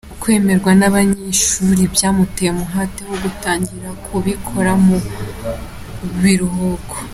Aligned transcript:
Kwemerwa 0.21 0.71
n’abanyeshuri 0.79 1.81
byamuteye 1.93 2.49
umuhate 2.51 3.01
wo 3.09 3.17
gutangira 3.23 3.89
kubikora 4.05 4.71
no 4.77 4.81
mu 4.85 4.97
biruhuko. 6.21 6.95